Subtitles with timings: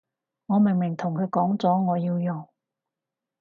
[0.47, 2.49] 我明明同佢講咗我要用